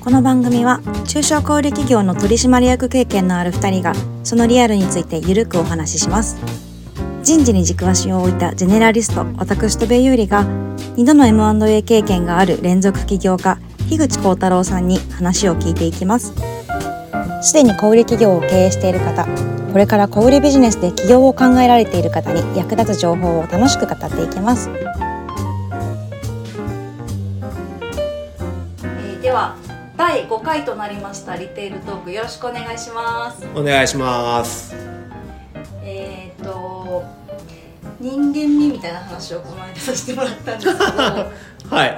[0.00, 3.92] この番組は中小小売企業の取締役経験のある2人が
[4.24, 6.38] そのリアルについてゆるくお話しします。
[7.22, 10.44] 人事に軸足を置いたジェネラリスト私とベイユーリが
[10.96, 13.58] 2度の M&A 経験がある連続起業家
[13.90, 16.32] 樋口幸太郎さんに話を聞いていきます。
[17.42, 19.26] すでに小売企業を経営している方
[19.72, 24.68] これから小売ビジネスで起業を考えられている方に役立つ情報を楽しく語っていきます、
[30.10, 32.10] 第5回となりましたリテールトーク。
[32.10, 33.46] よろしくお願いします。
[33.54, 34.74] お願いします。
[35.84, 37.04] えっ、ー、と
[38.00, 41.76] 人間味みたいな話をこの間させてもらったんですけど。
[41.76, 41.96] はい。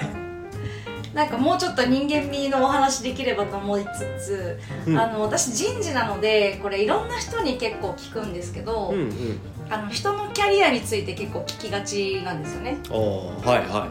[1.15, 3.87] なんかもうちょっと人間味のお話できればと思い
[4.19, 12.77] つつ、うん、あの私人事なのでこれいろんな人に結構聞くんですけど、うんうん、あの人のキャリアについて結構聞きがちなんですよね。
[12.91, 13.89] はいは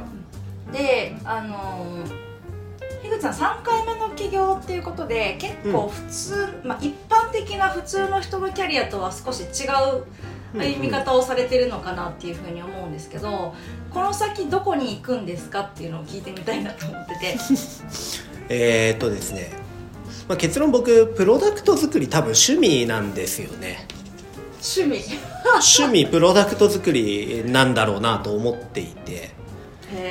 [0.70, 2.06] い、であの
[3.02, 10.06] 樋口さん3回目の起業っていうことで結構普通、うん、まあ、一般的な普通の人のキャリアとは少し違う
[10.54, 13.56] 歩み方をされてるのかなっていうふうに思うんですけど
[13.90, 17.38] この先どこに行くんですかっていうのを聞いてみたいなと思ってて。
[18.54, 19.50] えっとですね、
[20.28, 23.88] まあ、結論僕プロダクト作り多分趣味なんですよね。
[24.62, 25.04] 趣味。
[25.80, 29.32] 趣味プロダクト作りなんだろうなと思っていて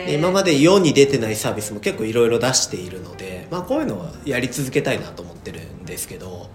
[0.09, 6.51] 今まで世に出てないサービスも結構いろいろ出しているので、まあ、こういうのはやり続けたいなと思ってるんですけど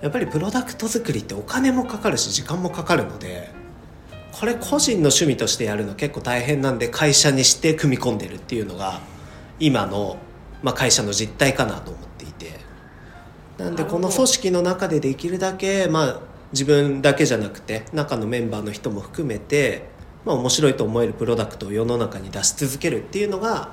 [0.00, 3.50] やっぱりプロダクト作りってお金もかかるし時間もかかるので
[4.32, 9.00] これ個人の趣味としてやるの結構大変なんで会社にして組み込んでるっていうのが
[9.60, 10.16] 今の、
[10.62, 12.60] まあ、会社の実態かなと思っていて。
[13.58, 16.20] なんでこの組織の中でできるだけ、まあ、
[16.52, 19.91] 自分だけじゃなくて中のメンバーの人も含めて、
[20.24, 23.70] まあ、面白いと思えるプロダクトを世の中に出し続けるっていうのが、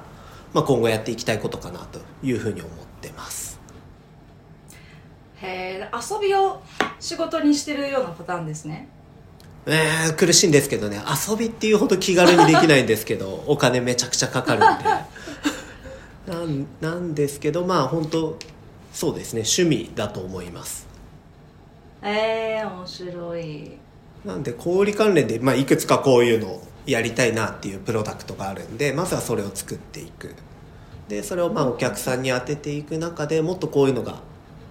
[0.53, 3.59] まあ、今後やっていきたいことかなというふうに思ってます。
[5.41, 6.61] へえ遊びを
[6.99, 8.89] 仕事にしてるようなパターンですね。
[9.65, 10.99] えー、苦しいんですけどね。
[11.29, 14.85] 遊びっていうほど気軽にできないんですけど お金めちゃくちゃかかるんで。
[16.27, 18.37] なんなんですけどまあ本当
[18.93, 19.41] そうですね。
[19.41, 20.87] 趣味だと思います。
[22.01, 23.77] えー、面白い
[24.25, 30.35] なんで小売関連で、まあ、いくつかこういうのをやりたいなっていうプロダクトがあるんでまずはそれを作っていく
[31.07, 34.21] でそれをまあお客さんに当てていく中でもっとこういうのが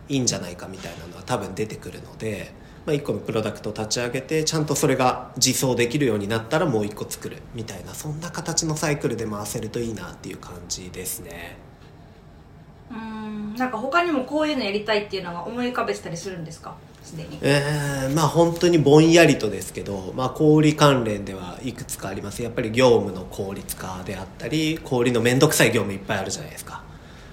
[0.08, 2.52] いいんじゃないかみたいなのは多分出てくるので、
[2.86, 11.67] まあ、1個のプロダクトを立ち上げてちゃんとそれが実装できるようになったらもう1個作るみたいなそんな形のサイクルで回せるといいなっていう感じですね。
[12.90, 13.54] うん。
[13.56, 16.74] なんか他にもこういうのやりたいっていうのが思い浮かべてたりするんですか？
[17.02, 17.38] すでに。
[17.42, 22.42] えー、まあ本当にぼんやりとですけど、まあ、小売関連ではいくつかあります。
[22.42, 26.82] やっぱり業務の効率化であったり小売の面倒くさい業務いっぱいあるじゃないですか。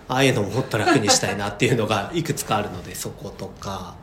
[0.08, 3.96] ああいうのももっと楽にしたいなっていうのが いくつかあるのでそことか。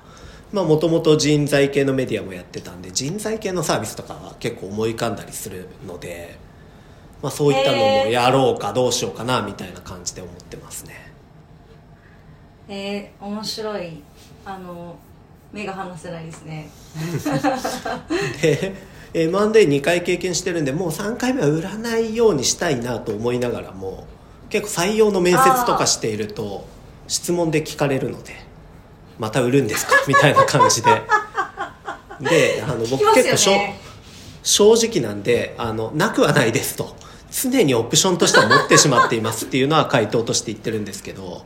[0.52, 6.36] もともと人材系のメディアもやってたんで人材系のサービスとかは結構思い浮かんだりするので、
[7.22, 11.01] まあ、そういったのもやろうかどうしようかなみたいな感じで思ってますね。
[12.74, 14.02] えー、面白い
[14.46, 14.96] あの
[15.52, 16.70] 目が離せないですね。
[18.40, 18.74] で
[19.12, 24.06] M&A2 回経験してるんでもう3回目は売らないようにしたいなと思いながらも
[24.48, 26.66] 結構採用の面接とかしていると
[27.08, 28.42] 質問で聞かれるので
[29.20, 29.92] 「また売るんですか?
[30.08, 31.02] 」みたいな感じで。
[32.20, 33.52] であの僕結構しょ、
[34.44, 36.96] 正直なんであのなくはないですと。
[37.32, 41.44] 常にオプションとしては持ってしまっていますっていうのは回答として言ってるんですけど、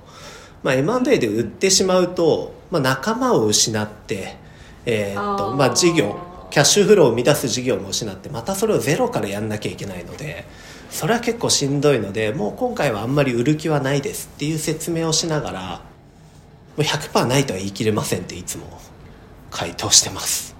[0.63, 4.37] まあ、M&A で売ってしまうと、まあ、仲間を失って、
[4.85, 6.19] えー、っとまあ、事業
[6.51, 10.47] キャッシュフローを生み出す事業も失ってまたそれをゼロからやんなきゃいけないので
[10.91, 15.81] それは結構しんどいのでもう今回はあんまり売る気はないですっていう説明をしながらも
[16.79, 18.67] う100%ないとは言い切れませんっていつも
[19.51, 20.55] 回答してます。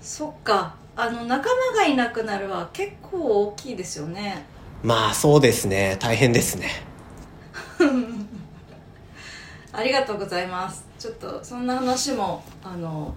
[0.00, 0.76] そっか。
[0.96, 4.46] あの仲間がいなくなるは結構大きいですよね。
[4.82, 5.96] まあそうですね。
[6.00, 6.70] 大変ですね
[9.76, 10.86] ありがとうございます。
[10.98, 13.14] ちょっとそんな話もあの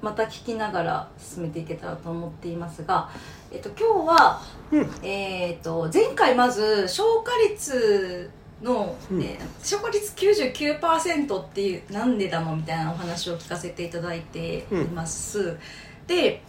[0.00, 3.10] また聞きながら進めていけたらと思っていますが、
[3.52, 4.42] えっと、今日は、
[4.72, 8.30] うん、えっと前回まず消化率
[8.62, 15.40] の、うん、えー、消化率99%っていうなんでだのみたいなお話を聞かせていただいています。
[15.40, 15.58] うん、
[16.06, 16.42] で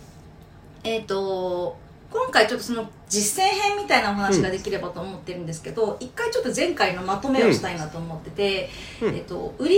[0.86, 1.76] えっ、と
[2.12, 8.70] 今回ちょっとその実践編みたいなお話ができればと思ってるんですけど、うん、一回ちょっと前回のまとめをしたいなと思ってて、
[9.02, 9.78] うん、えっと、売上利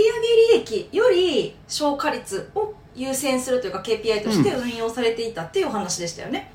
[0.56, 6.50] 益より消化率を優先するというか KPI として運用されていたっていうお話でしたよね。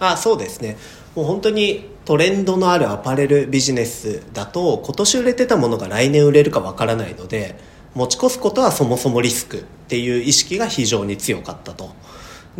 [0.00, 0.76] うん、あそうですね。
[1.14, 7.56] もう本当にトレンドのあるアパレルビジネスだと今年売れてたものが来年売れるかわからないので
[7.94, 11.90] 持ち越すことはそもそもリスクっていう意識が非常に強かったと。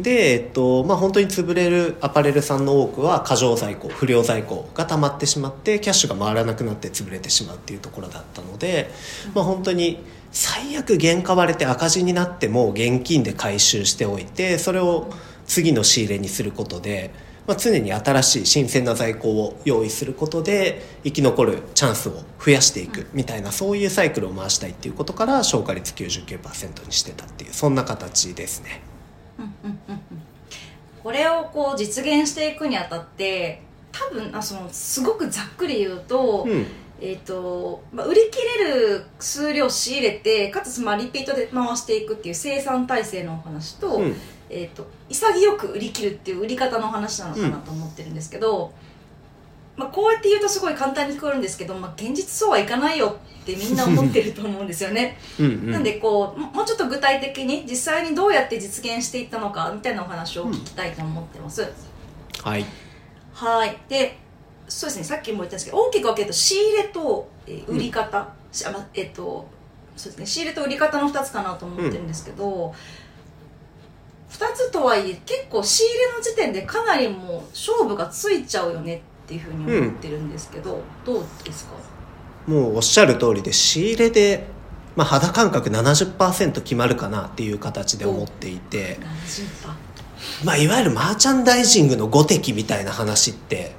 [0.03, 8.91] で、えっとまあ、本当に潰れるアパレルさんの多くは過剰在庫不良在庫が溜まってしまってキャッシュが回らなくなって潰れてしまうっていうところだったので、
[9.35, 10.03] まあ、本当に
[10.33, 15.11] 最悪原価割れて赤字になっても現金で回収しておいてそれを
[15.47, 17.13] 次の仕入れにすることで、
[17.49, 28.90] まあ、常に新しい新鮮な在庫を用意することで生き残るチャンスを増やしていくみたいなそういうサイクルを回したいっていうことから消化率99%にしてたっていうそんな形ですね。
[31.03, 33.63] これをこう実現していくにあたって
[33.93, 36.67] 多分あそのすごくざっくり言うと、うん。
[37.03, 44.15] えーとまあ、売り切れる数量仕入れてかつまあリピートで回していくっていう生産体制のお話と,、うん。
[44.51, 48.75] えー、と潔く売り切るっていう売り方の話なのかなと思ってるんですけど、
[49.81, 55.17] まあ、こうやって言うとすごい簡単に聞こえるんですけど、まあ、現実そうはいかないよってみんな思ってると思うんですよね。
[55.39, 55.71] うんうん。
[55.71, 61.67] なんでこうももうちょっと具体的に実際にどうやって実現していったのかみたいなお話を聞きたいと思ってます。
[62.43, 62.67] はい。
[63.33, 63.79] はい。
[63.89, 64.19] で
[64.69, 65.05] そうですね。
[65.05, 69.49] さっきも言ったんですけど大きく分けると仕入れと、えー売り方、しあまえっ、と
[69.97, 70.27] そうですね。
[70.27, 72.75] 仕入れと売り方の2つかなと思ってるんですけど、
[74.31, 81.75] 2つとはいえ結構仕入れの時点でかなりもう勝負がついちゃうよねっていうふうに思ってるんですけど、どうですか？
[82.49, 84.49] もうおっしゃる通りで仕入れで、
[84.97, 88.99] まあ、肌感覚70%決まるかなっていう形で思っていて、
[90.45, 93.73] まあ、いわゆるマーチャンダイジングの5敵みたいな話って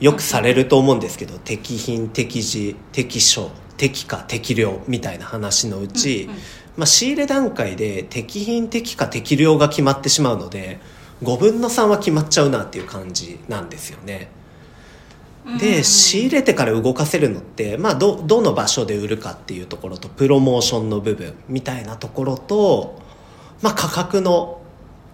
[0.00, 6.36] よくされると思うんですけど適品適時適所適価適量みたいな話のうち、うんうん。
[6.78, 10.80] まあ、仕入れ段階で適品適価適量が決まってしまうので
[11.22, 14.28] 5分の3は決まっちゃうなっていう感じなんですよね。
[15.58, 23.00] で仕入れてから動かせるのって、まあ、どどの場所で売るかっていうところとプロモーションの部分みたいなところと、
[23.60, 24.60] まあ、価格の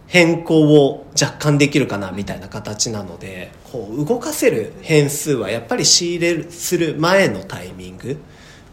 [0.06, 8.18] 変更を若干できるかなみたいな形なのでこう動かせる変数はやっぱり仕入れする前のタイミング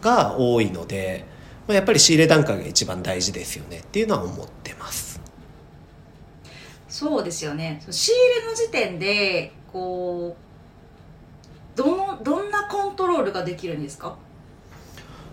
[0.02, 1.26] が多いので、
[1.68, 5.22] まあ、やっぱり仕入れ段階が一番大事ですよねっていうのは思ってます。
[6.88, 10.45] そうですよね仕入れの時点でこう
[11.76, 14.16] どのどんなコントロールができるんですか？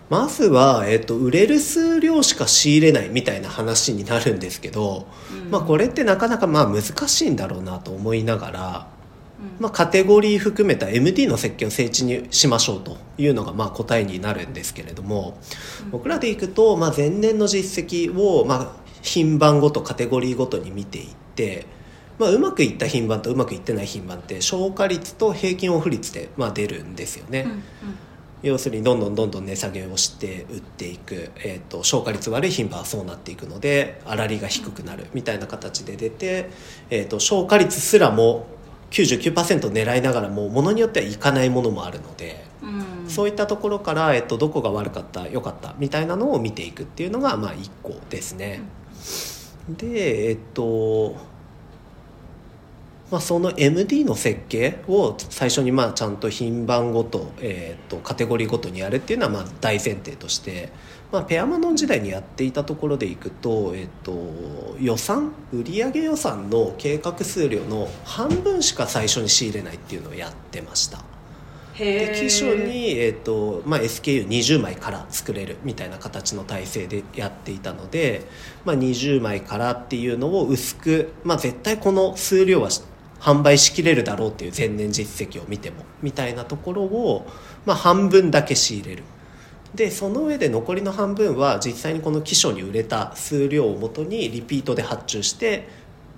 [0.09, 5.07] まずは、えっと、売れる数量しか仕入れないみたいな話になるんですけど、
[5.45, 5.49] うん。
[5.49, 8.87] まあ、これってなかなかまあ難しいんだろうなと思いながら、
[9.39, 9.63] うん。
[9.63, 15.39] まあ、カテゴリー含めた MD の設計を整地にしましょうというのがまあ答えになるんですけれども、
[15.85, 15.91] うん。
[15.91, 21.65] 僕らでいくと、まあ、前年の実績を、まあ、品番ごとカテゴリーごとに見ていって、
[22.19, 27.41] まあ、うまくいった品番とうまくいってない品番って消化率と平均オフ率でまあ出るんですよね。
[27.41, 27.61] うんうん
[28.43, 36.49] 要するにどんどんどんどん値下げをして売っていく、えー、と消化率悪い品番はそうなっていくので粗利が低くなるみたいな形で出て、
[36.89, 38.47] えー、と消化率すらも
[38.91, 48.61] 99%狙いながらもものによってはいかないものもあるので、うんそういったところから、えっとどこが悪かった良かったみたいなのを見ていくっていうのがまあ1個ですね。
[49.67, 51.15] でえっと
[53.13, 60.71] まあ、その MD の設計を最初にまあちゃんと品番ごと,、えー、とカテゴリーごとにやるっていうのはまあ大前提として、
[61.11, 70.97] まあ、ペアマノン時代にやっていたところでいくと,、えー、と予算売上予算の計画数量の半分しか最初に仕入れないっていうのをやってました。
[71.77, 78.25] で機種に、えーとまあ、SKU20 枚から作れるみたいな形の体制でやっていたので、
[78.63, 82.83] まあ、20枚からっていうのを薄く、まあ、絶対この数量はし
[83.23, 87.25] 販売しきれるだろうっていう前年実績を見てもみたいなところを、
[87.65, 89.03] まあ、半分だけ仕入れる。
[89.73, 95.67] でその上で残りの半分は実際にこの機種に売れた数量をもとにリピートで発注して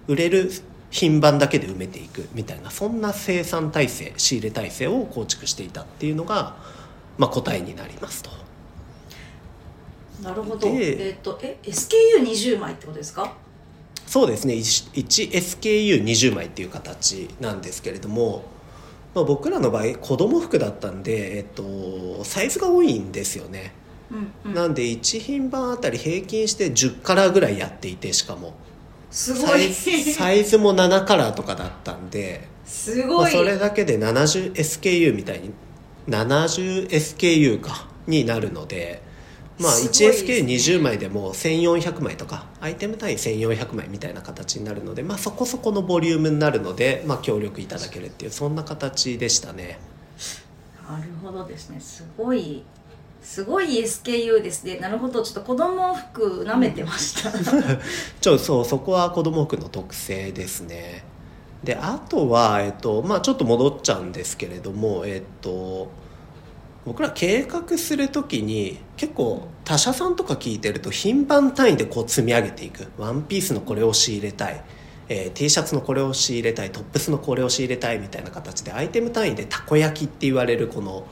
[0.08, 0.52] 売れる
[0.90, 6.58] 品番だけで埋めていくみたいなそんな生産体制仕入れ体制を構築していたっていうのが、
[7.18, 8.32] まあ、答えになりますと。
[10.22, 10.68] なるほど。
[10.68, 13.45] でえっ、とえ SKU20 枚ってことですか？
[14.08, 14.54] そうですね。
[14.54, 18.44] 1SKU20 枚っていう形なんですけれども、
[19.14, 23.74] まあ、僕らの場合子供服だったんで、えっと、サイズが多いんですよね、
[24.12, 24.54] うんうん。
[24.54, 28.54] なんで1品番あたり平均して10カラーぐらいやっていてしかも。
[29.10, 29.74] すごい。
[29.74, 33.32] サイズサイズも7カラーとかだったんで、まあ、すごい。
[33.32, 35.52] それだけで 70SKU みたいに
[36.08, 39.02] 70SKU かになるので、
[39.60, 40.30] まあすごいですね。
[40.44, 49.80] 1SK20 枚でも1400枚とかアイテム単位1400枚みたいな形になるので、まあ、そこそこのボリュームになるので、まあ、協力いただけるっていうそんな形でしたね。
[50.88, 51.80] なるほどですね。
[51.80, 52.64] すごい
[53.22, 54.78] すごい SKU ですね。
[54.78, 55.24] なるほど。
[55.24, 57.32] ちょっと子供服舐めてました、
[58.22, 61.04] ちょそうそこは子供服の特性ですね。
[61.64, 65.90] であとは、えっとまあ、ちょっと戻っちゃうんですけれどもえっと
[66.86, 72.88] 僕ら計画する時に結構他社さんとか聞いてると頻繁単位でこう積み上げていく。
[72.98, 74.63] ワンピースのこれを仕入れたい、
[75.10, 76.72] えー T シャツのこれを仕入れたい。
[76.72, 77.98] トップスのこれを仕入れたい。
[77.98, 81.08] みたいな形でアイテム単位でたこ焼きって言われるこの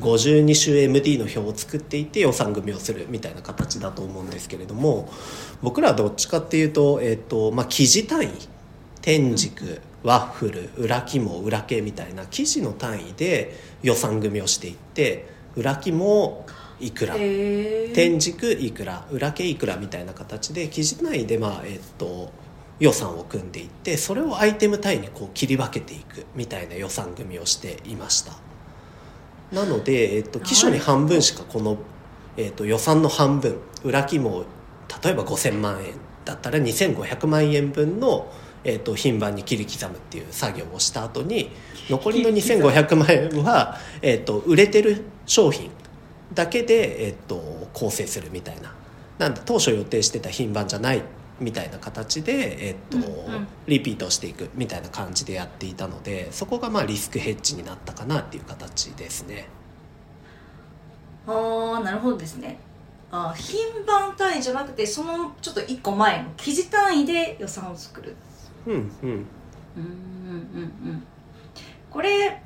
[0.00, 3.06] 52種 MD の表を作っていって予算組みをする。
[3.08, 5.08] みたいな形だと思うんですけれども
[5.62, 8.28] 僕らはどっちかっていうと,、えっとまあ、生地単位。
[9.00, 16.46] 天竺ワッフル裏肝裏系みたいな生地の単位で予算組みをしていって裏肝
[16.78, 17.94] いくらへー。
[17.94, 22.30] 天竺いくら裏系いくらみたいな形で生地内でまあえっと
[22.80, 28.32] 予算を組んでいってそれをアイテム単位にこう切り分けていくみたいな予算組みをしていました。
[29.52, 31.78] なので、えっと、基礎に半分しかこの、
[32.36, 34.44] えっと、予算の半分裏肝
[35.02, 35.94] 例えば5000万円
[36.24, 38.32] だったら2500万円分の、
[38.64, 41.50] えっと、品番に切り刻むっていう作業をした後に
[41.88, 45.70] 残りの2500万円は、えっと、売れてる商品
[46.32, 48.74] だけで、えっと、構成するみたいな。
[49.18, 51.02] なんで当初予定してた品番じゃない
[51.40, 53.06] みたいな形で、えっとうんう
[53.38, 53.48] ん。
[53.66, 59.48] リピートしていくみたいな感じでやっていたのでそこがまあリスクヘッジになったかなっていう形ですね。
[61.26, 62.58] ああなるほどですね。
[63.10, 68.16] あー品番単位じゃなくてそのちょっと1個前の記事単位で予算を作る
[68.66, 68.80] うんうん。
[68.80, 69.26] うんうん
[69.76, 70.88] うん。
[70.90, 71.06] うん
[71.90, 72.42] これ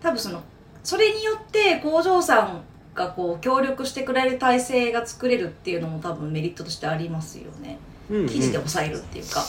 [0.00, 0.42] 多分その
[0.82, 2.62] それによって工場さん
[2.96, 7.78] がこう協力してくれる体制が作れるっていうのも多分メリットとしてありますよね。
[8.10, 8.28] うんうん。
[8.28, 9.44] 記事で抑えるっていうか、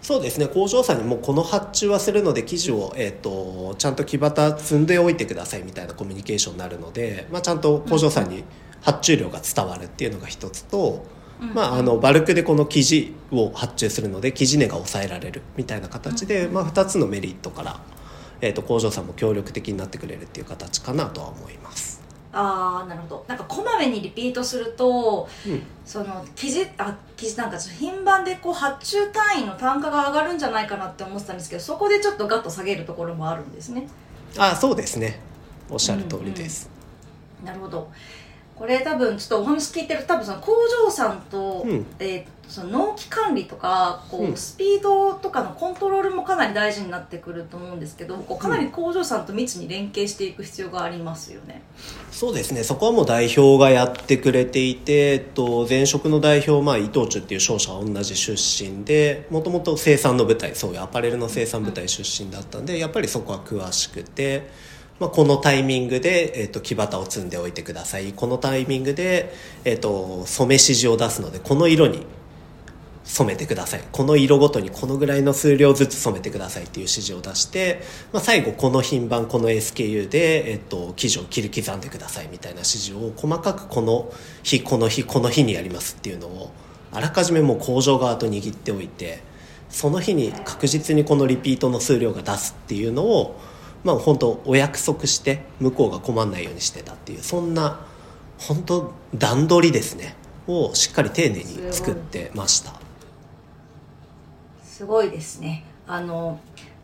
[0.00, 0.46] そうですね。
[0.46, 8.44] 工場さんにもうこの発注はするので生地を、えー、とちゃんと木旗積んでおいてくださいみたいなコミュニケーションになるので、まあ、ちゃんと工場さんに
[8.82, 17.80] 発注量が伝わるっていうのが一つと、うんまあ、あのバルクでこの生地を発注するので生地値が抑えられるみたいな形で、まあ、2つのメリットから、
[18.40, 22.02] えー、と工場さんも協力的になってくれるっていう形かなとは思います。
[22.32, 23.24] ああなるほど。
[23.28, 25.62] なんかこまめにリピートするとうん。
[25.86, 33.86] その記事あ記事なんか品番でこう発注単位の単価が上がるんじゃないかなって思ってたんですけどそこでちょっとガッと下げるところもあるんですね。
[34.36, 35.20] あそうですね。
[35.70, 36.68] おっしゃる通りです。
[37.44, 37.90] なるほど
[38.58, 40.52] これ多分ちょっとお話聞いてると多分その工
[40.84, 41.86] 場さんと,、うん。
[41.98, 44.36] えーその納期管理とかこう、うん。
[44.36, 51.62] スピードとかのコントロールもかなり大事になってくると思うんですけどこうかなり工場さんと密に連携していく必要がありますよね。
[52.12, 52.62] そうですね。
[52.62, 64.48] そこはもう代表がやってくれていて、えっと、前職の代表、まあ、伊藤忠っていう商社は同じ出身でもともと生産の舞台そういうアパレルの生産部隊出身だったんでやっぱりそこは詳しくて、
[64.98, 68.12] まあ、このタイミングで、えっと、木旗を積んでおいてください。
[68.14, 69.32] このタイミングで、
[69.64, 72.06] えっと、染め指示を出すのでこの色に
[73.04, 73.84] 染めてください。
[73.92, 84.10] この色ごとにこのぐらいの数量ずつ染めてくださいっていう指示を出して、まあ、最後この品番この SKU で、えっと、生地を切り刻んでくださいみたいな指示を細かくこの
[84.42, 86.50] 日この日この日にやりますっていうのを
[86.90, 89.22] あらかじめもう工場側と握っておいて
[89.68, 93.38] その日に確実にこのリピートの数量が出すっていうのを
[93.86, 97.86] まあ本当お約束して向こうが困んないようにしてたっていうそんな
[98.36, 100.16] 本当段取りですね。
[100.48, 102.72] をしっかり丁寧に作ってました。
[104.62, 105.64] すごいですね。
[105.86, 106.40] あの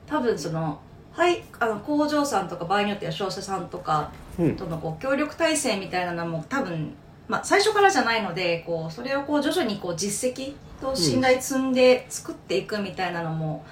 [0.06, 0.80] 多分その
[1.10, 4.56] はいあの工場さんとか場合によっては商社さんとかうん。
[4.56, 6.94] とのこう協力体制みたいなのも多分、
[7.26, 13.64] まあ、最初からじゃないのでこうそれをこう徐々にこう実績と信頼積んで作っていくみたいなのも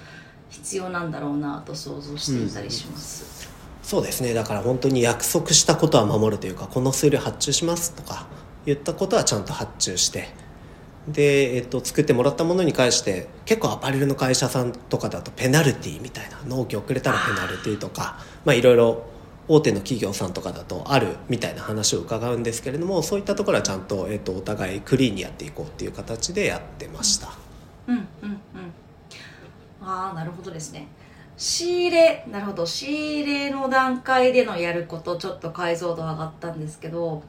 [0.50, 3.48] 必要なんだろうなと想像していたりします。
[3.82, 8.26] そうですねだから本当に約束したことは守るというかこの数量発注しますとか
[8.64, 10.28] 言ったことはちゃんと発注して
[11.08, 19.06] で、えっと、作ってもらったものに関して結構アパレルの会社さんとかだとペナルティみたいな納期遅れたらペナルティとかまあいろいろ
[19.48, 27.32] 大手の企業さんとかだとあるみたいな話を伺うんですけれどもそういったところはちゃんと、えっと、お互いクリーンにやっていこうっていう形でやってました。
[27.88, 28.59] うんうんうん
[29.82, 30.88] ああなるほどですね。
[31.36, 32.66] 仕入れなるほど。
[32.66, 37.22] 仕入れの段階でのやることちょっと解像度上がったんですけど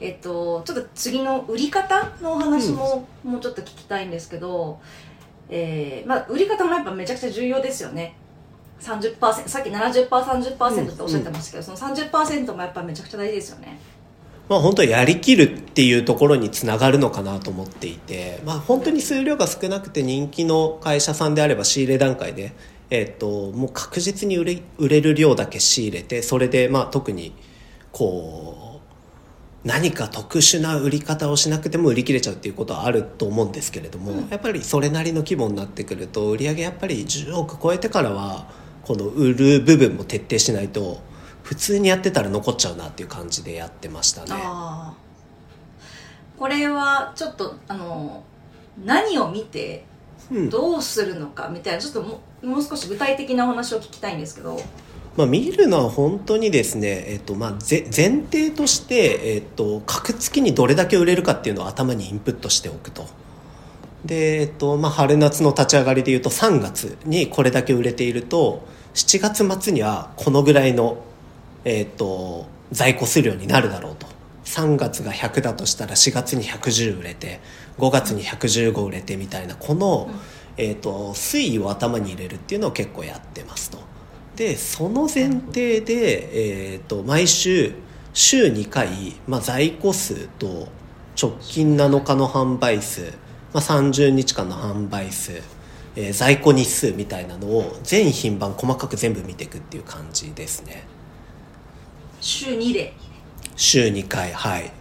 [0.00, 4.80] えっとちょっと次の売り方のお話も、もうちょっと聞きたいんですけど、
[5.48, 8.16] えーまあ、売り方もやっぱめちゃくちゃ重要ですよね。
[8.80, 13.78] 30%さっき 70%30% っておっしゃってましたけど、その30%もやっぱめちゃくちゃ大事ですよね
[14.48, 22.52] まあ、本当にやりきるっていうところにつながるのかなと思っていて、まあ、本当に数量が少なくて人気の会社さんであれば仕入れ段階で、
[22.90, 27.34] えっともう確実に売れ売れる量だけ仕入れてそれでまあ特に
[27.90, 28.80] こ
[29.64, 34.28] う何か特殊な売り方をしなくても売り切れちゃうっていうことはあると思うんですけれども、うん。
[34.28, 38.46] やっぱりそれなりの規模になってくると売り上げやっぱり10億超えてからは
[38.82, 41.00] この売る部分も徹底しないと
[41.44, 44.34] 普通にやってたら残っちゃうなっていう感じでやってましたね。
[46.36, 48.24] これはちょっとあの
[48.84, 49.84] 何を見て
[50.32, 54.58] うんどうするのかみたいなちょっとももう少し具体的なお話を聞きたいんですけど
[55.16, 63.06] まあ、見るのは本当にですね、えっとまあ、ぜ前提として、えっと、格付きにどれだけ売れるかっていうのを頭にインプットしておくと。
[64.04, 70.98] で、えっとまあ、春夏の立ち上がりでいうと3月にこれだけ売れていると7月末にはこのぐらいの、
[71.64, 74.06] えっと、在庫数量になるだろうと
[74.44, 77.40] 3月が100だとしたら4月に110売れて
[77.78, 80.10] 5月に115売れてみたいなこの、
[80.56, 83.78] えっと推移を頭に入れるっていうのを結構やってますと。
[84.36, 87.72] でその前提で、えー、と毎週
[88.12, 90.68] 週2回、まあ、在庫数と
[91.20, 93.08] 直近7日の販売数、ま
[93.54, 95.40] あ、30日間の販売数、
[95.96, 100.84] えー在庫日数みたいなのを全品番細かく全部見ていくっていう感じですね
[102.24, 102.94] 週2で。
[103.54, 104.62] 週2回はい。
[104.62, 104.72] へ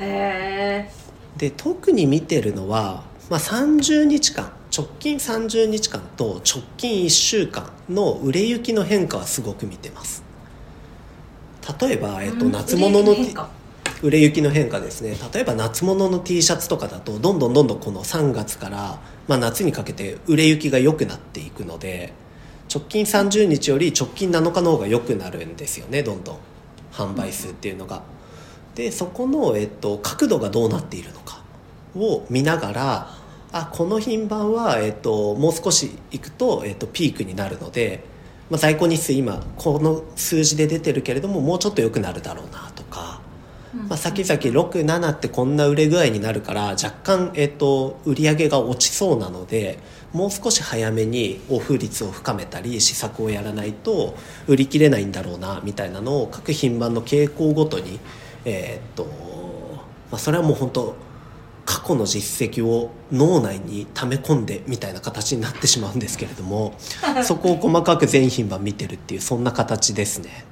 [0.00, 0.90] え
[1.38, 10.22] で特に見てるのは、まあ、30日間直近30日間と直近1週間の売れ行きの変化はすごく見てます。
[11.80, 13.16] 例えば、えっと、夏物の
[14.02, 14.80] 売れ行きの変化。
[14.80, 15.16] ですね。
[15.32, 22.12] 例えば夏物の T シャツとかだとどんどんどんどんこの3月から、まあ、夏にかけて売れ行きが良くなっていくので
[22.72, 26.38] 直近30日より直近7日の方が良くなるんですよねどんどん
[26.92, 28.02] 販売数っていうのが。
[28.74, 31.42] でそこの、えっと、角度がどうなっているのか
[31.96, 33.10] を見ながら
[33.50, 38.04] あこの品番は、えっと、もう少しいくと、えっと、ピークになるので、
[38.50, 43.20] まあ、在庫日数今この数字で出てるけれどももうちょっと良くなるだろうなとか。
[43.74, 49.78] まあ、先々67ってこんな売れ具合になるから若干、えっと売り上げが落ちそうなので
[50.12, 54.14] もう少し早めにオフ率を深めたり施策をやらないと
[54.46, 58.00] 売り切れないんだろうなみたいなのを各品番の傾向ごとに、
[58.44, 59.04] えっと
[60.10, 60.96] まあ、それはもう本当
[61.66, 66.74] 過去の実績を脳内に溜め込んでみたいな形になってしまうんですけれども
[67.22, 70.46] そこを細かく全品番見てるっていうそんな形ですね。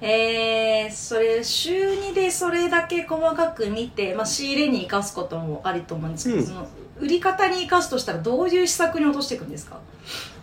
[0.00, 6.68] へえそれ週2でそれだけ細かく見て、まあ、仕入れに生かすこともありと思うんですけど、うんその
[7.00, 9.80] 売り方に生かすとしたらどういう施策に落としていくんですか？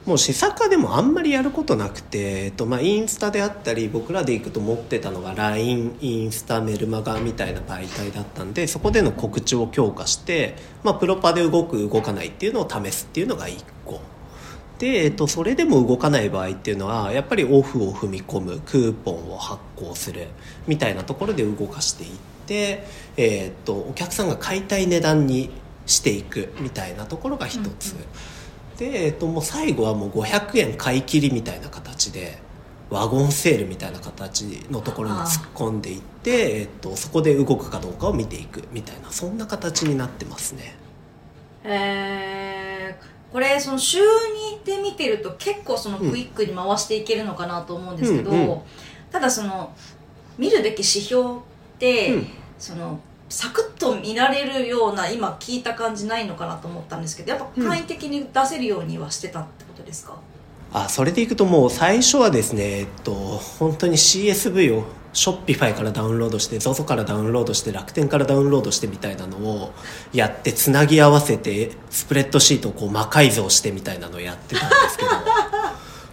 [0.05, 14.01] もう試作でもあんまりやることなくて、えっとまあ、インスタであったり僕らで行くと持ってたのが LINE インスタメルマガみたいな媒体だったんでそこでの告知を強化して、まあ、プロパで動く動かないっていうのを試すっていうのが1個。
[14.77, 20.27] で、えっと、それでも動かない場合っていうのはやっぱりオフを踏み込むクーポンを発行する
[20.67, 22.09] みたいなところで動かしていっ
[22.45, 22.85] て、
[23.15, 25.49] えっと、お客さんが買いたい値段に
[25.85, 27.95] していくみたいなところが一つ。
[28.77, 32.37] で、えっと、もう最後はもう500円買い切りみたいな形で
[32.89, 40.75] ワゴンセールみたいな形のところに突っ込んでいって、えっと、そこで動くかどうかを見ていくみたいなそんな形になってますね。
[41.63, 42.99] へえ
[43.31, 48.61] これその週2で見てると結構そのクイックに回していけるのかなと思うんですけど、うんうん。
[49.11, 49.73] ただその
[50.37, 51.39] 見るべき指標っ
[51.79, 52.27] て、うん。
[52.59, 52.99] その
[53.33, 60.19] サクッと見られるような今聞いた感じないのかなと思ったんですけどやっぱ簡易的に出せるようにはしてたってことですか、
[60.71, 69.73] あそれでいくともう最初はですねえっと本当に CSV をショッピファイからダウンロードして ZOZO からダウンロードして楽天からダウンロードしてみたいなのを
[70.13, 75.19] やってつなぎ合わせてスプレッドシートをこう魔改造してみたいなのをやってたんですけどま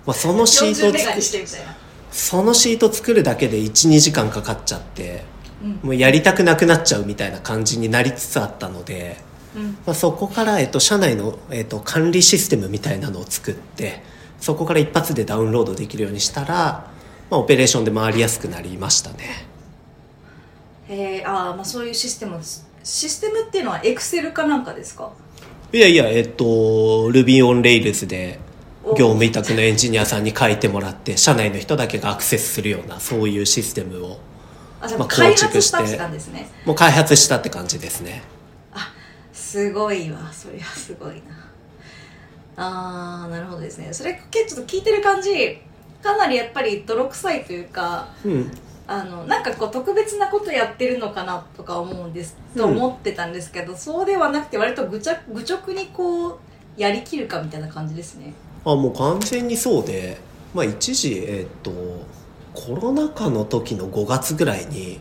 [0.06, 1.76] あそのシート40をメガに作してみたいな、
[2.10, 5.22] そのシート作るだけで12時間かかっちゃって。
[5.34, 5.39] うん
[5.82, 9.18] もうやりたくなくなっちゃうみたいな感じになりつつあったので、
[9.54, 14.02] うん、まあ、そこから、えっと、社内の、えっと、管理システムみたいなのを作って
[14.40, 16.90] そこから一発でダウンロードできるようにしたら、
[17.30, 19.46] まあ、オペレーションで回りやすくなりましたね。
[20.88, 22.40] へえあー、まあそういうシステム
[22.82, 25.12] システムっていうのはエクセルかなんかですか？
[25.72, 28.40] いやいやえっと Ruby on Rails で
[28.96, 34.18] 業務委託のエンジニアさんに書いてもらって社内の人だけがアクセスするようなそういうシステムを
[34.80, 36.48] あじゃあまあ開構築発したしてですね。
[36.64, 38.22] もう開発したって感じですね。
[38.72, 38.92] あ
[39.32, 40.32] すごいわ。
[40.32, 41.22] そりゃすごいな。
[42.56, 43.92] あーなるほどですね。
[43.92, 45.58] それちょっと聞いてる感じ
[46.02, 48.50] かなりやっぱり泥臭いというかうん。
[48.90, 56.38] あのなんかこう特別なことやってるのかなとか思うんです、と思ってたんですけどそうではなくて割とぐちゃ愚直にこう
[56.76, 58.32] やりきるかみたいな感じですね。
[58.64, 60.18] あもう完全にそうで、
[60.52, 61.70] まあ、一時えっ、と
[62.66, 65.00] コロナ禍の時の5月ぐらいに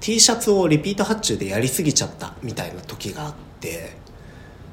[0.00, 3.96] T シャツをリピート発注でやりすぎちゃったみたいな時があって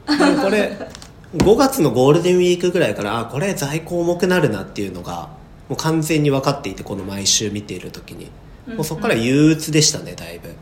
[0.07, 0.77] でもこれ
[1.35, 5.29] 5月のゴールデンウィークぐらいからあこれ在庫重くなるなっていうのが
[5.69, 8.29] もう完全に分かっていてこの毎週見ている時に。
[8.67, 10.53] もうそこから憂鬱でしたねだいぶ。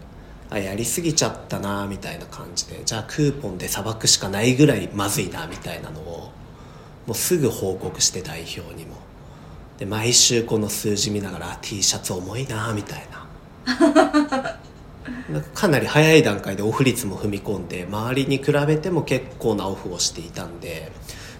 [0.49, 2.81] あやりすぎちゃったなみたいな感じで。
[2.85, 6.31] じゃあクーポンでさばくしかないぐらいまずいなみたいなのを
[7.05, 8.95] もうすぐ報告して代表にも
[9.81, 13.25] で毎週この数字見ながら T シャツ重いなみたいな。
[15.55, 20.91] かなり早い段階でオフ率も踏み込んで周りに比べても結構なオフをしていたんで、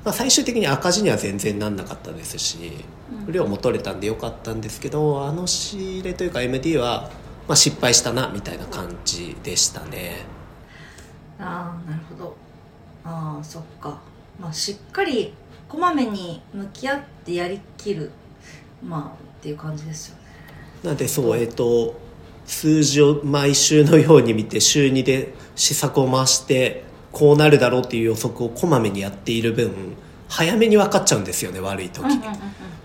[0.04, 2.84] まあ、最終的に赤字には全然なんなかったですし
[3.28, 7.12] 量も取れたんでよかったんですけどあの仕入れというか MD は、
[7.48, 10.26] まあ、失敗したなみたいな感じでしたね。
[11.40, 12.36] ああなるほど。
[13.06, 14.00] ああそっか。
[14.40, 15.36] まあしっかり
[15.70, 18.10] こまめに向き合ってやりきる
[18.84, 20.22] まあっていう感じですよね。
[20.84, 22.00] なんでそうえっ、と
[22.46, 29.72] 数字を毎週のように見て週2で試作を回してこうなるだろうっていう予測をこまめにやっている分
[30.28, 32.08] 早めに分かっちゃうんですよね悪い時、う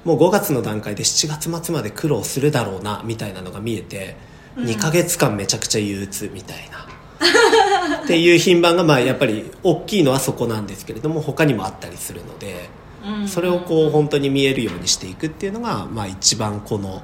[0.05, 4.17] もう5月の段階で7月末まで苦労するだろうなみたいなのが見えて、
[4.57, 8.03] 2ヶ月間めちゃくちゃ憂鬱みたいな。
[8.03, 12.69] っていう品番がまあやっぱり大きいのはそこなんですけれども他にもあったりするので。
[12.81, 12.86] うん
[13.27, 17.03] それをこう本当に見えるようにしていくっていうのがまあ一番この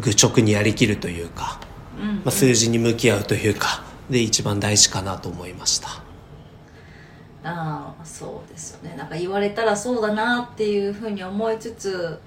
[0.00, 1.60] 愚直にやりきるというか、
[1.98, 2.16] うん。
[2.16, 5.88] まあ、数字に向き合うというかで一番大事かなと思いました。
[7.46, 8.96] ああそうですよね。
[8.96, 12.18] なんか言われたらそうだなっていうふうに思いつつ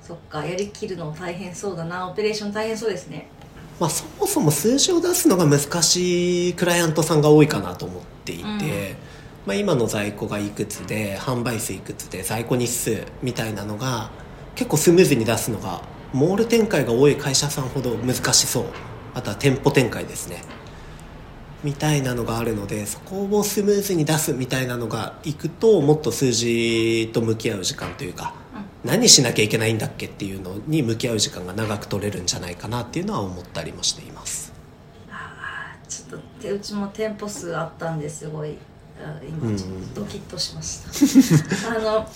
[0.00, 2.08] そっかやりきるの大変そうだな。
[2.08, 3.28] オペレーション大変そうですね。
[3.80, 8.58] まあ、そもそも数字を出すのが難しいクライアントさんが多いかなと思っていて、うん
[9.46, 14.10] まあ、今の在庫がいくつで販売数いくつで在庫日数みたいなのが
[14.54, 18.64] 結構スムーズに出すのがモール展開が多い会社さんほど難しそう。
[19.14, 20.42] あとは店舗展開ですね。
[21.62, 28.34] みたいなのがあるのでそこをスムーズに出すみたいなのがいくともっと数字と向き合う時間というか
[28.84, 34.52] 何しなきゃいけないんだっけっていうのに向き合う時間が長く取れるんじゃないかなっていうのは思ったりもしています。
[35.10, 38.58] ああちょっとてうちも店舗数あったんですごい
[39.04, 40.80] あ今ちょっとドキッとしまし
[41.62, 42.08] た、 あの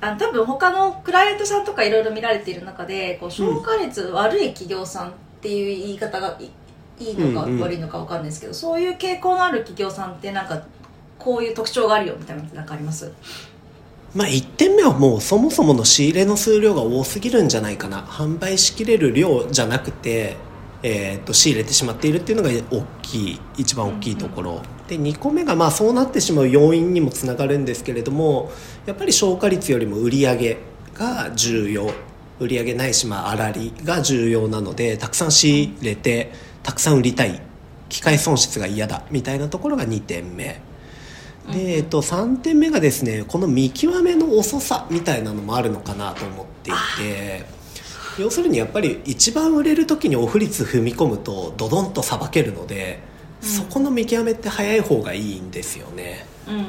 [0.00, 6.50] あの多分他のクライアントさんとかいろいろ見られている中でこう消化率悪い企業さんっていう言い方がい
[6.98, 10.62] いいのかうんうん悪いのか分かんないですけど、そういう傾向のある企業さんってなんか
[11.18, 13.10] こういう特徴があるよみたいなのってなんかあります？
[14.14, 18.02] まあ1点目はもうそもそもの仕入れの数量が多すぎるんじゃないかな。
[18.02, 20.36] 販売しきれる量じゃなくて、
[20.82, 28.50] えー、と仕入れてしまっているっていうのが大きい一番大きいところ、で2個目がまあそうなってしまう要因にもつながるんですけれども
[28.86, 30.58] やっぱり消化率よりも売り上げ
[30.94, 31.90] が重要。
[32.40, 37.40] 売り上げないしまあ粗利が重要なのでたくさん仕入れてたくさん売りたい。
[37.88, 39.04] 機械損失が嫌だ。
[39.10, 40.60] みたいなところが2点目。
[41.52, 47.44] で、えっと、3点目がですねこの見極めの遅さみたいなのもあるのかなと思っていて
[48.18, 53.00] 要するにやっぱり一番売れる時にオフ率踏み込むとドドンとさばけるので、
[53.42, 56.26] そこの見極めって早い方がいいんですよね。
[56.48, 56.66] うんうんうん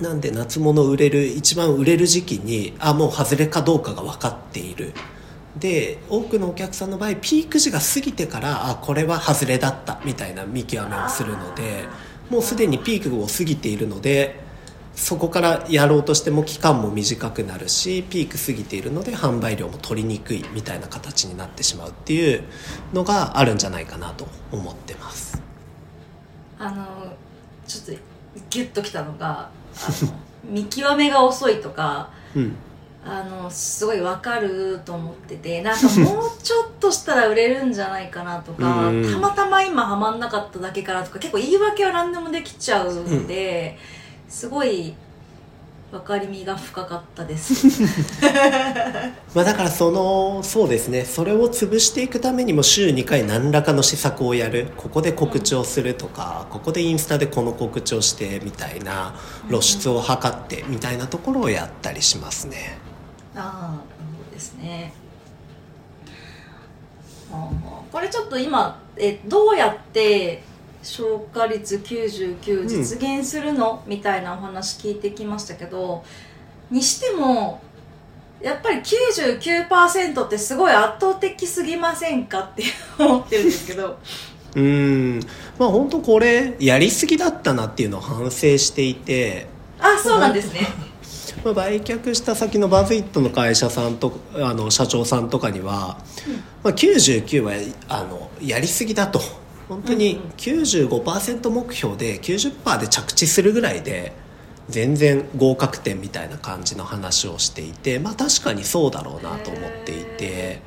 [0.00, 4.92] なんで夏物売れる一番売れる時期にあもう外れかどうかが分かっている
[5.58, 11.86] で多くのお客さんの場合ピーク時が過ぎてからあこれは外れだったみたいな見極めをするので
[12.28, 14.44] もうすでにピークを過ぎているので
[14.94, 22.42] そこからやろうとしても期間も短くなるしピーク過ぎているので販売量も取りにくいみたいな形になってしまうっていう
[22.92, 25.25] のがあるんじゃないかなと思ってます。
[26.58, 26.86] あの
[27.66, 28.02] ちょっと
[28.50, 30.12] ギュッときたのが あの
[30.44, 32.56] 見極めが遅いとかうん。
[33.08, 39.12] あのすごいわかると思っててなんかもうちょっとしたら売れるんじゃないかなとかうん。
[39.12, 43.78] たまたま今ハマんなかっただけからとか結構言い訳は何でもできちゃうんで、
[44.28, 44.96] すごい
[45.96, 47.82] 分かりみが深かったです。
[49.34, 51.04] まあ、だからそのそうですね。
[51.04, 54.68] それを潰していくためにも週2回何らかの施策をやる。
[54.76, 59.14] ここで告知をするとか、ここでインスタでこの告知をしてみたいな
[59.48, 62.78] 露出を図ってみたいなところをやったりしますね。
[63.34, 64.92] ああそうですね。
[67.90, 70.42] これちょっと今えどうやって
[70.86, 76.04] 消化率99実現するの、みたいなお話聞いてきましたけど
[76.70, 77.60] にしても
[78.40, 82.64] やっぱり99%ってすごい圧倒的すぎませんかって
[82.98, 83.98] 思ってるんですけど。
[84.54, 85.20] うん。
[85.58, 89.46] まあ本当これやりすぎだったなっていうのを反省していて。
[89.78, 90.68] あそうなんですね。
[91.44, 95.98] まあ、売却した先のバズイットの会社さんとあの社長さんとかには、
[96.64, 97.52] まあ、99は
[97.88, 99.20] あのやりすぎだと
[99.68, 104.12] 本当に95%目標で90%で着地するぐらいで
[104.68, 110.60] 全然合格点みたいな感じの話をしていてまあ確かにそうだろうなと思っていて。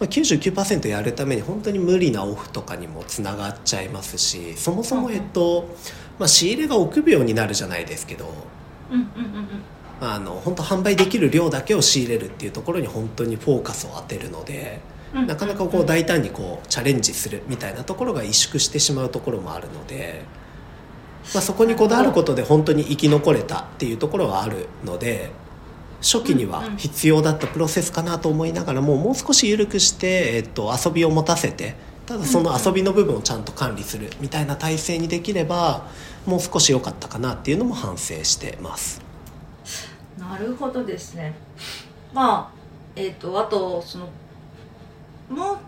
[0.00, 5.76] まあ、99%やるために本当に無理なオフとかにもつながっちゃいますしそもそも、えっと
[6.18, 8.32] まあ、仕入れが臆病になるじゃないですけど、
[10.00, 20.22] あの本当販売できる量だけを仕入れるっていうところに本当にフォーカスを当てるので、うんなかなかこう大胆にこうチャレンジするみたいなところが萎縮してしまうところもあるので、
[21.34, 25.30] まあ、そこにこだわることで本当に生き残れたっていうところはあるので
[26.00, 31.74] 初期には必要だったプロセスかなと思いながらももう少し緩くして、えっと、遊びを持たせて
[32.06, 35.88] ただその遊びの部分をちゃんと管理するみたいな体制にできれば
[36.26, 39.00] もう少し良かったかなっていうのも反省してます。
[40.18, 41.34] なるほどですね。
[42.12, 42.60] まあ
[42.96, 44.08] えっ、とあとその
[45.30, 45.58] もう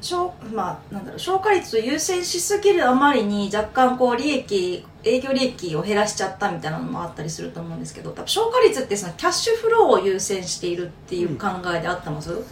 [0.00, 12.42] 消まあなんだろう消化率を優先しすぎるあまりに若干こう利益営業利益を減らしちゃったみたいなのもあったりすると思うんですけど多分消化率ってそのキャッシュフローを優先しているっていう考えであってます、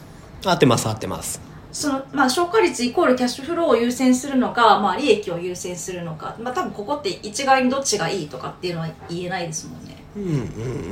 [0.44, 1.40] 合ってます合ってます。
[1.70, 9.96] そのまあ、消化率イコールキャッシュフローを優先するのか、まあ、利益を優先するのか、まあ、多分ここって一概にどっちがいいとかっていうのは言えないですもんね。
[10.16, 10.36] うんうんう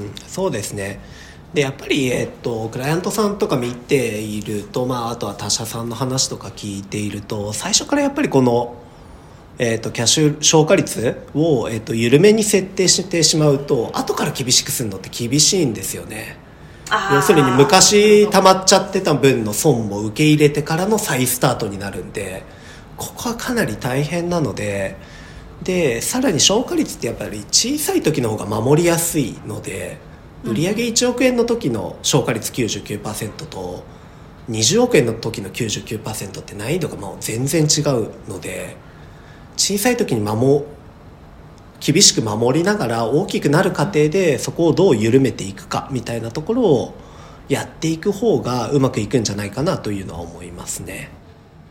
[0.06, 0.14] ん。
[0.26, 0.98] そうですね
[1.54, 8.74] でやっぱり、えっと、クライアントさんとか見ていると、まあ、あとは他社さんの話とか聞いていると最初からやっぱりこの、
[9.58, 16.40] えっと、キャッシュ消化率を、えっと、緩めに設定してしまうと後から厳しくするのって厳しいんですよね。
[17.10, 22.42] 要するに昔溜まっちゃってた分の損も受け入れてからの再スタートになるんで
[22.98, 24.96] ここはかなり大変なので
[25.62, 29.96] でさらに消化率ってやっぱり小さい時の方が守りやすいので
[30.44, 33.84] 売上1億円の時の消化率99%と
[34.50, 38.76] 20億円の時の99%って難易度がもう全然違うので
[39.56, 40.64] 小さい時に守
[41.80, 46.94] 厳しく守りながら大きくなる過程でそこをどう緩めていくかみたいなところを
[47.48, 51.10] やっていく方がうまくいくんじゃないかなというのは思いますね。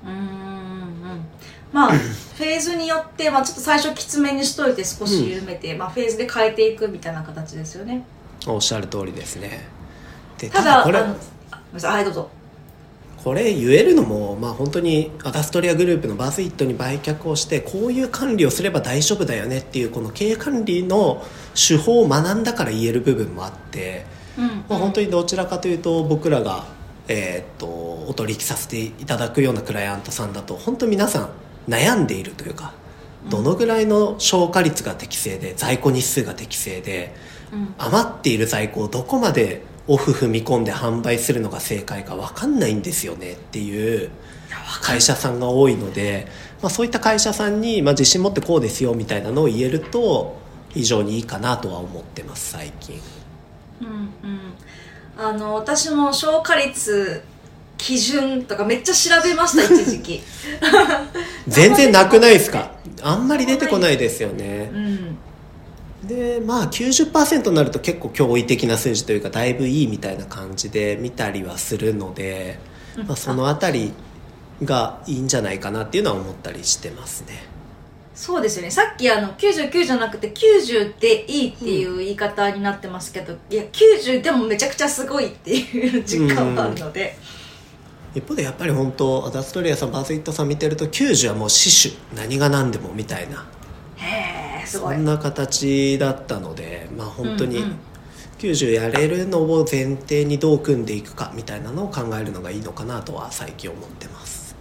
[0.03, 1.25] うーんうん。
[1.71, 1.91] まあ
[2.41, 8.03] フェーズによって、まあ、ちょっと最初きつめにしといて少し緩めて、まあ、フェーズで変えていくみたいな形ですよね
[8.47, 9.67] おっしゃる通りですね。
[10.37, 12.29] でただこれはいどうぞ
[13.23, 21.23] これ言えるのも、まあ、本当にアダストリアグループのバズイットに売却をしてこういう管理をすれば大丈夫だよねっていうこの経営管理の
[21.53, 24.05] 手法を学んだから言える部分もあって、
[24.39, 24.47] うん。
[24.67, 26.65] まあ、本当にどちらかというと僕らが、
[27.07, 31.29] えーっとお取引させていただくようなクライアントさんだと本当皆さん
[31.69, 32.73] 悩んでいるというか
[33.29, 37.30] どのぐらいの消化率が適正で在庫日数が適正でうん
[37.77, 44.09] 余っている在庫をどこまでオフ踏み込んで販売するのが正解か分かんないんですよねっていう
[44.81, 46.27] 会社さんが多いので、
[46.61, 50.37] まあ、そういった会社さんに、まあ、自信持ってこうですよみたいなのを言えると
[50.69, 52.99] 非常にいいかなとは思ってます最近。
[53.81, 53.91] うんう
[54.33, 54.39] ん。
[55.17, 57.21] あの私も消化率
[57.77, 60.21] 基準とかめっちゃ調べました 一時期。
[61.47, 62.71] 全然なくないですか？
[63.01, 64.69] あんまり出てこないですよね。
[64.73, 65.17] うん
[66.03, 72.59] でまあ90%になると結構驚異的な数字というかだいぶいいみたいな感じで見たりはするので、
[73.07, 73.93] まあ、そのあたり
[74.63, 77.51] がいいんじゃないかなっていうのは思ったりしてますね。
[78.13, 78.71] そうですよね。
[78.71, 87.17] さっきあの99じゃなくて90でいいっていう言い方になってますけど、いや90でもめちゃくちゃすごいっていう実感があるので、
[88.13, 93.47] 一方でやっぱり本当アダストリアさんバーズイットさん見てると90はもう死守何が何でもみたいな。
[93.97, 94.95] へえすごい。
[94.95, 97.79] そんな形だったのでまあ本当にうんうん。
[98.41, 104.55] 90やれるのを前提にどう組んでいくかみたいなのを考えるのがいいのかなとは最近思ってます。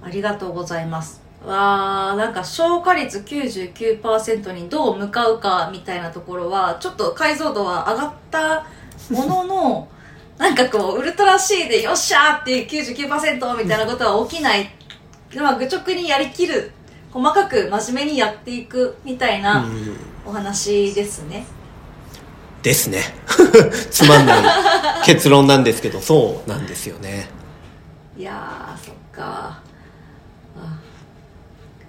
[0.00, 1.20] ありがとうございます。
[1.44, 8.66] わーなんか消化率99%にどう向かうかみたいなところはちょっと解像度は上がった
[9.10, 9.88] ものの
[10.38, 14.70] なんかこうウルトラ C でよっしゃーっていう99%みたいなことは起きない、
[15.36, 16.70] まあ、愚直にやりきる
[17.12, 19.96] 細かく真面目にやっていくみたいなうん。
[20.24, 21.44] お話ですね、
[22.62, 23.02] ですね。
[23.90, 24.42] つまんない
[25.04, 27.28] 結論なんですけどそうなんですよね。
[28.16, 29.60] いやーそっか。
[30.56, 30.78] あ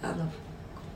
[0.01, 0.25] あの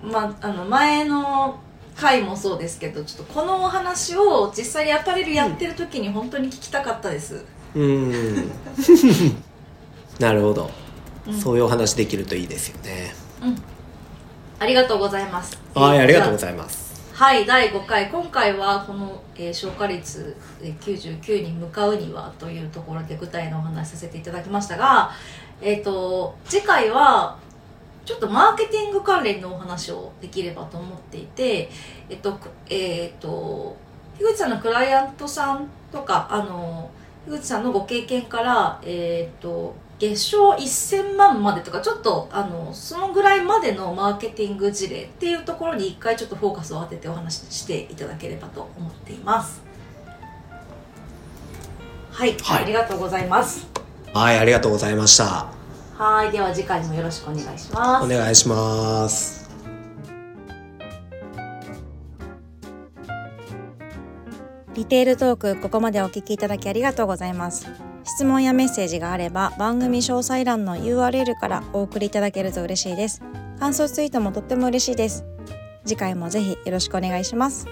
[0.01, 1.59] まああの前の
[1.95, 7.43] 回もそうですけどちょっとこのお話を実際にアパレルやってる時に本当に聞きたかったです、
[7.75, 8.51] うん。
[10.19, 10.71] なるほど、
[11.27, 11.39] うん。
[11.39, 13.13] そういうお話できるといいですよね。
[13.43, 13.76] うん
[14.59, 15.57] ありがとうございます。
[15.75, 16.87] はいありがとうごいざいます。
[17.13, 25.11] はい第5回今回はこの、えー消化率えー99に向かうにはというところで具体のお話しさせていただきましたが
[25.61, 27.37] えっ、と次回は
[28.05, 31.69] ちょっとマーケティング関連のお話をできればと思っていて
[32.09, 33.75] えっとくえっと
[34.17, 36.89] 樋口さんのクライアントさんとかあの
[37.27, 49.61] 樋口さんのご経験からえっと月賞1000万までとかちょっとあのそのぐらいまでのマーケティング事例っていうところに一回ちょっとフォーカスを当ててお話ししていただければと思っています。
[52.11, 52.63] はい、はい。
[52.63, 53.67] ありがとうございます。
[54.13, 55.47] はいありがとうございました。
[55.97, 56.31] はい。
[56.31, 58.05] では次回もよろしくお願いします。
[58.05, 59.37] お願いします。
[64.77, 73.21] リテールトークここまでお聞きいただきありがとうございます質問やメッセージがあれば番組詳細欄の URL からお送りいただけると嬉しいです。
[73.59, 75.25] 感想ツイートもとっても嬉しいです。
[75.85, 77.67] 次回もぜひよろしくお願いします。